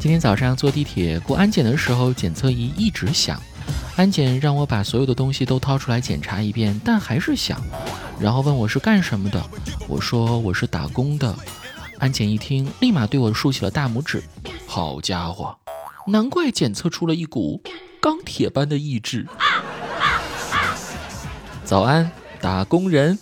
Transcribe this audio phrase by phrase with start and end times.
[0.00, 3.38] 今天早上坐地铁过安检的时候，检测仪一直响。
[3.96, 7.60] 安检让我把所有的东西都掏出来检查一遍，但还是响。
[8.18, 9.44] 然后问我是干什么的，
[9.86, 11.36] 我说我是打工的。
[11.98, 14.22] 安检一听，立马对我竖起了大拇指。
[14.66, 15.54] 好家伙，
[16.08, 17.62] 难怪检测出了一股
[18.00, 19.26] 钢铁般的意志。
[21.62, 22.10] 早安，
[22.40, 23.18] 打工人。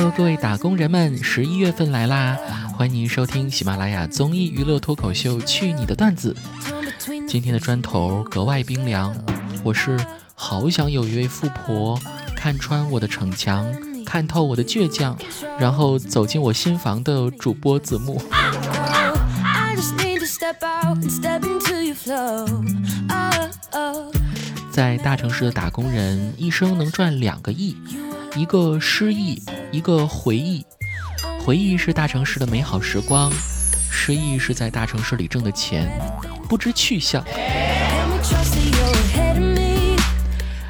[0.00, 2.34] Hello，各位打工人们，十一月份来啦！
[2.74, 6.34] 欢迎您收听喜马拉雅综艺娱乐脱口秀《去你的段子》。
[7.28, 9.14] 今天的砖头格外冰凉，
[9.62, 10.00] 我是
[10.34, 12.00] 好想有一位富婆
[12.34, 13.70] 看穿我的逞强，
[14.06, 15.14] 看透我的倔强，
[15.58, 18.22] 然后走进我新房的主播子木。
[24.70, 27.76] 在大城市的打工人一生能赚两个亿。
[28.36, 30.64] 一个失忆，一个回忆。
[31.44, 33.32] 回忆是大城市的美好时光，
[33.90, 35.90] 失忆是在大城市里挣的钱
[36.48, 37.24] 不知去向。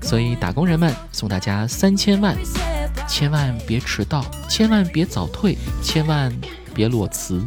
[0.00, 2.36] 所以打工人们送大家三千万，
[3.08, 6.32] 千万别迟到，千万别早退，千万
[6.74, 7.44] 别裸辞。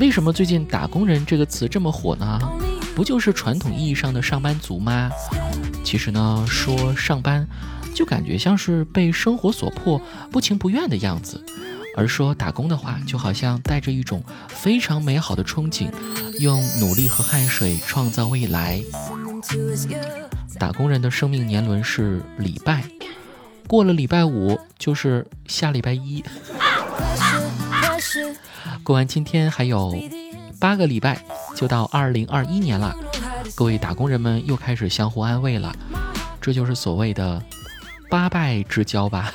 [0.00, 2.38] 为什么最近“打工人”这个词这么火呢？
[2.94, 5.10] 不就是传统意义上的上班族吗？
[5.82, 7.46] 其实呢，说上班，
[7.94, 11.38] 就感觉像是被生活所迫、不情不愿的样子；
[11.96, 15.90] 而说打工的话，就好像带着一种非常美好的憧憬，
[16.38, 18.80] 用努力和汗水创造未来。
[20.58, 22.84] 打工人的生命年轮是礼拜，
[23.66, 26.24] 过了礼拜五就是下礼拜一。
[28.82, 29.94] 过完今天还有
[30.60, 31.24] 八个礼拜，
[31.54, 32.94] 就到二零二一年了。
[33.54, 35.72] 各位打工人们又开始相互安慰了，
[36.40, 37.42] 这就是所谓的
[38.10, 39.32] 八拜之交吧。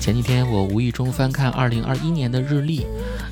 [0.00, 2.86] 前几天我无意中翻看二零二一年的日历，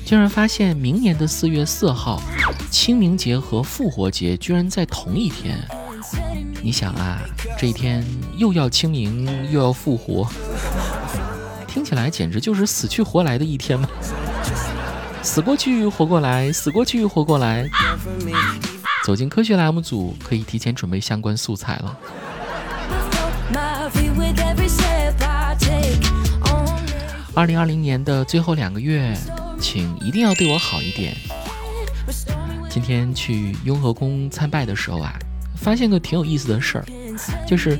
[0.05, 2.21] 竟然发现明年的四月四号，
[2.69, 5.57] 清明节和复活节居然在同一天。
[6.61, 7.19] 你想啊，
[7.57, 8.05] 这一天
[8.37, 10.27] 又要清明又要复活。
[11.67, 13.87] 听起来简直就是死去活来的一天嘛！
[15.21, 17.65] 死过去活过来，死过去活过来。
[19.03, 21.97] 走进科学栏目组可以提前准备相关素材了。
[27.33, 29.15] 二零二零年的最后两个月，
[29.61, 31.15] 请一定要对我好一点。
[32.69, 35.13] 今天去雍和宫参拜的时候啊，
[35.61, 36.85] 发现个挺有意思的事儿，
[37.47, 37.79] 就是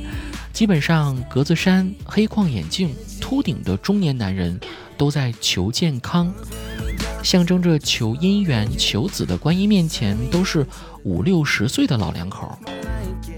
[0.52, 2.94] 基本上格子衫、黑框眼镜。
[3.20, 4.58] 秃顶的中年男人
[4.98, 6.34] 都在求健康，
[7.22, 10.66] 象征着求姻缘、求子的观音面前都是
[11.04, 12.58] 五六十岁的老两口，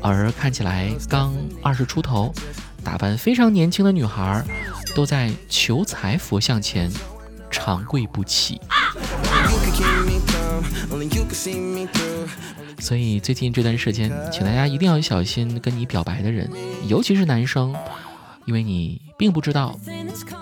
[0.00, 2.32] 而看起来刚二十出头、
[2.82, 4.42] 打扮非常年轻的女孩
[4.94, 6.90] 都在求财佛像前
[7.50, 8.58] 长跪不起。
[12.78, 16.50] 所以最近这段时间，请大家一定要小心跟你表白的人，
[16.88, 17.74] 尤其是男生。
[18.44, 19.78] 因为你并不知道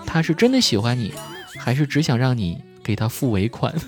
[0.07, 1.13] 他是真的喜欢你，
[1.59, 3.71] 还是只想让你给他付尾款。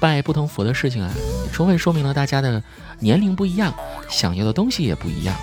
[0.00, 1.12] 拜不同佛的事情啊，
[1.52, 2.62] 充分说明了大家的
[3.00, 3.74] 年龄不一样，
[4.08, 5.36] 想要的东西也不一样，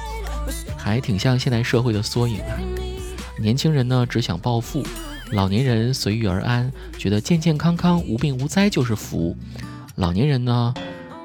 [0.75, 2.57] 还挺像现代社会的缩影啊。
[3.37, 4.83] 年轻人呢只想暴富，
[5.31, 9.35] 老年人随遇而安，觉得健健康康、无病无灾就是福。
[9.95, 10.73] 老年人呢？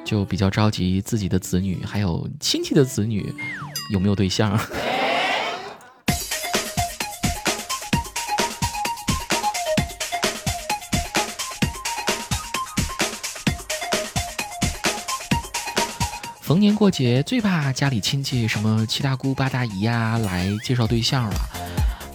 [0.03, 3.33] 就比较着急自己的子女，还有亲戚的子女
[3.93, 4.59] 有没有对象。
[16.41, 21.35] 逢年过节最怕家里亲戚什么七大姑八大姨呀来介绍对象了，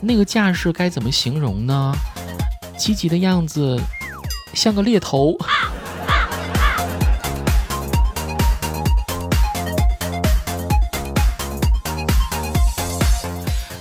[0.02, 1.94] 那个架势该怎么形容呢？
[2.78, 3.80] 积极的样子
[4.54, 5.38] 像个猎头。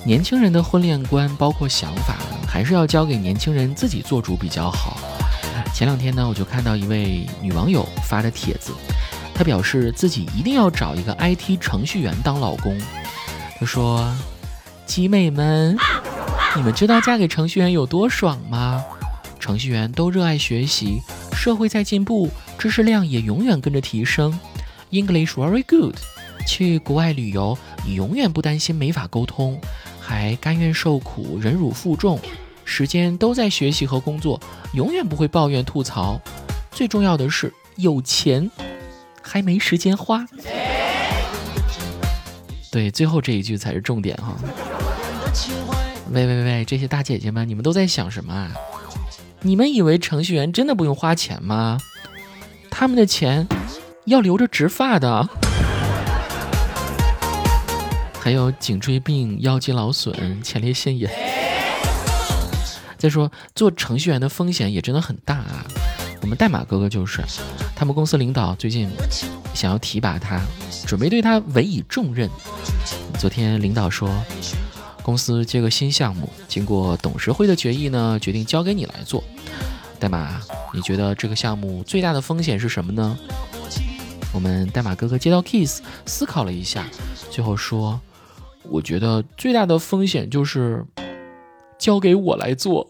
[0.07, 2.17] 年轻人的婚恋观包括想法，
[2.47, 4.97] 还是要交给年轻人自己做主比较好。
[5.75, 8.73] 前两天呢，我就看到一位女网友发的帖子，
[9.35, 12.79] 她表示自己一定要找一个 IT 程序员当老公。
[13.59, 14.15] 她说
[14.87, 15.77] ：“集美们，
[16.57, 18.85] 你们知道嫁给程序员有多爽吗？
[19.41, 21.01] 程序员都热爱学习，
[21.33, 24.39] 社会在进步，知识量也永远跟着提升。
[24.91, 25.97] English very good。
[26.47, 29.61] 去国外旅游，你永远不担心没法沟通，
[30.01, 32.21] 还甘愿受苦，忍辱负重，
[32.65, 34.41] 时间都在学习和工作，
[34.75, 36.21] 永远不会抱怨吐槽。
[36.71, 38.51] 最重要的是有钱，
[39.21, 40.25] 还没时间花。
[42.71, 44.37] 对，最后这一句才是重点哈。
[46.11, 48.51] 喂喂喂，这些大姐姐们，你们都在想什么啊？
[49.41, 51.79] 你们以为程序员真的不用花钱吗？
[52.71, 53.47] 他们的钱
[54.05, 55.29] 要留着植发的。
[58.21, 61.11] 还有颈椎病、腰肌劳损、前列腺炎。
[62.97, 65.67] 再说做程序员的风险也真的很大啊！
[66.23, 67.21] 我们代码哥哥就是，
[67.77, 68.89] 他们公司领导最近
[69.53, 70.41] 想要提拔他，
[70.87, 72.31] 准备对他委以重任。
[73.19, 74.09] 昨天领导说，
[75.05, 79.23] 公司接个新项目，经过董事会的决议呢，决定交给你来做。
[80.01, 80.41] 代码，
[80.73, 83.19] 你觉得这个项目最大的风险是什么呢？
[84.33, 86.87] 我们代码哥哥接到 Kiss，思考了一下，
[87.31, 88.01] 最后说。
[88.71, 90.83] 我觉得最大的风险就是
[91.79, 92.89] 交给我来做。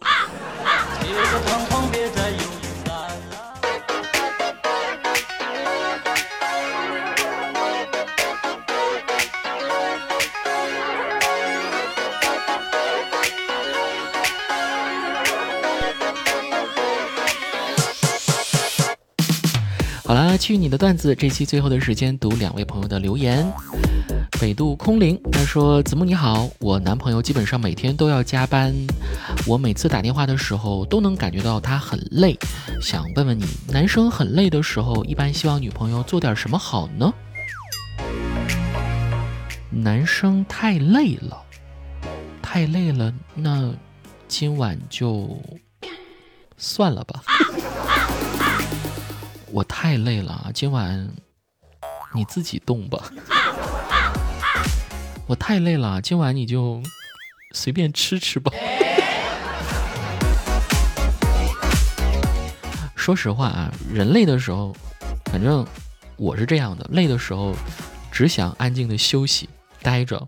[20.15, 23.45] 好了，去你的段子，这期最后的时间读两位朋友的留言。
[24.41, 28.73] 北渡空灵，他说：“子木你好，我男朋友基本上每天都要加班，
[29.45, 32.39] 我每次打电话的时候都能感觉到他很累。
[32.81, 37.13] 想问问你，男生很累的时候，一般希望女朋友做点什么好呢？”
[39.69, 41.43] 男生太累了，
[42.41, 43.75] 太累了，那
[44.29, 45.37] 今晚就
[46.57, 47.21] 算了吧。
[49.55, 51.09] 我太累了，今晚
[52.13, 52.99] 你自己动吧。
[55.29, 56.83] 我太累了，今晚你就
[57.53, 58.51] 随便吃吃吧。
[62.97, 64.75] 说实话啊，人累的时候，
[65.27, 65.65] 反正
[66.17, 67.55] 我是这样的，累的时候
[68.11, 69.49] 只想安静的休息，
[69.81, 70.27] 待着，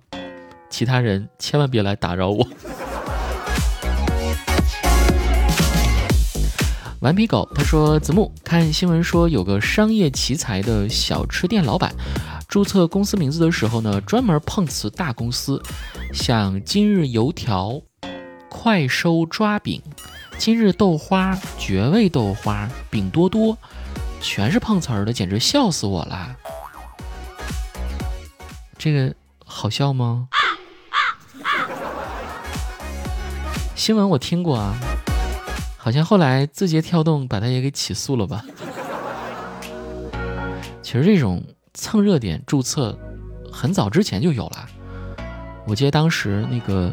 [0.70, 2.46] 其他人千万别来打扰我。
[7.06, 11.94] 顽皮狗他说：“子木看新闻说有个商业奇才的小吃店老板。”
[12.50, 15.62] 注册公司名字的时候呢，专门碰瓷大公司，
[16.12, 17.80] 像今日油条、
[18.48, 19.80] 快收抓饼、
[20.36, 23.56] 今日豆花、绝味豆花、饼多多，
[24.20, 26.34] 全是碰瓷儿的，简直笑死我了。
[28.76, 29.14] 这个
[29.44, 30.26] 好笑吗？
[33.76, 34.74] 新闻我听过啊，
[35.86, 38.44] 好像后来字节跳动把他也给起诉了吧？
[40.82, 41.40] 其实这种。
[41.78, 42.98] 蹭热点注册
[43.52, 44.66] 很早之前就有了，
[45.66, 46.90] 我记得当时那个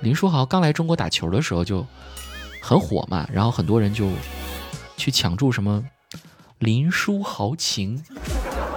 [0.00, 1.86] 林书豪刚来中国打球的时候就
[2.62, 4.08] 很火嘛，然后很多人就
[4.96, 5.84] 去抢注什么
[6.58, 8.02] 林书豪情、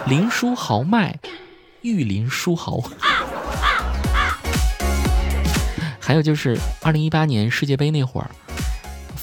[0.05, 1.17] 林书豪迈、
[1.81, 2.83] 玉林书豪，
[5.97, 8.29] 还有就是二零一八年世界杯那会儿，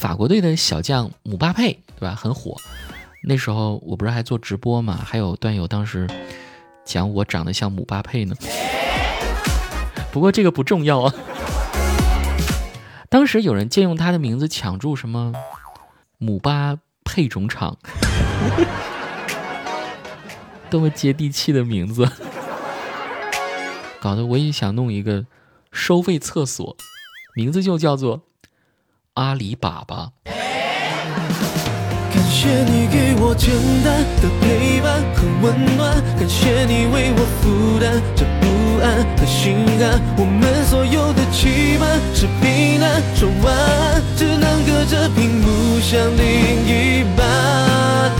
[0.05, 2.15] 法国队的小将姆巴佩，对吧？
[2.15, 2.55] 很火。
[3.23, 6.07] 那时候我不是还做直播嘛，还有段友当时
[6.85, 8.37] 讲我长得像姆巴佩呢。
[10.13, 11.15] 不过这个不重要啊。
[13.09, 15.33] 当时有人借用他的名字抢注什么
[16.19, 17.79] 姆巴佩种场，
[20.69, 22.07] 多么接地气的名字，
[24.03, 25.25] 搞得我也想弄一个
[25.73, 26.77] 收费厕所，
[27.35, 28.21] 名字就叫做
[29.15, 30.09] 阿里粑粑。
[32.13, 33.55] 感谢你给我简
[33.85, 38.45] 单的陪伴和温暖，感谢你为我负担这不
[38.83, 40.01] 安和心寒。
[40.19, 48.11] 我们所有的期盼是平淡说完，只能隔着屏幕想另一半，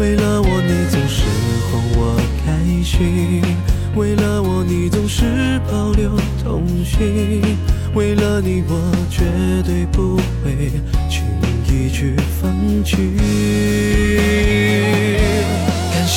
[0.00, 1.24] 为了我，你总是
[1.70, 3.42] 哄我开心；
[3.94, 7.42] 为了我，你总是保留童心；
[7.94, 8.80] 为了你，我
[9.10, 9.26] 绝
[9.62, 10.70] 对不会
[11.10, 11.22] 轻
[11.66, 12.50] 易去放
[12.82, 12.96] 弃。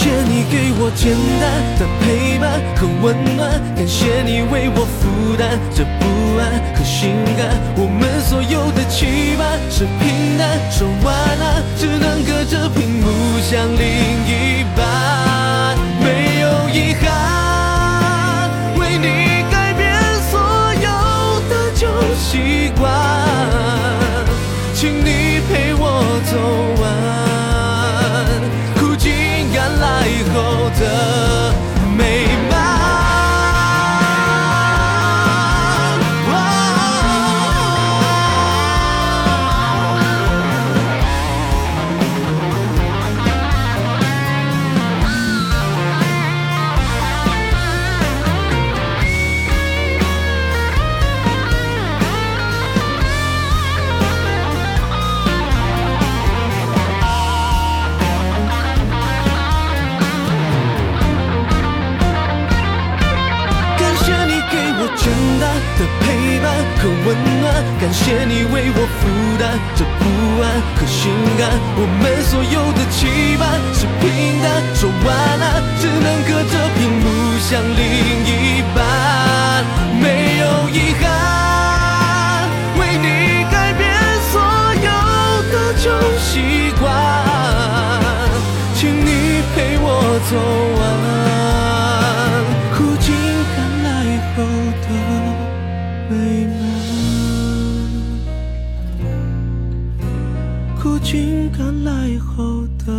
[0.03, 6.03] 谢你给我简单的陪伴和温暖，感谢你为我负担这不
[6.35, 7.55] 安和心甘。
[7.77, 13.87] 我们所有的期盼是平淡，说晚安，只能隔着屏幕想另
[14.27, 14.62] 一
[67.93, 71.41] 谢你为我负担这不安和心寒。
[71.77, 75.61] 我们所有的期盼是平淡，说晚安，
[100.83, 102.91] 苦尽甘来后的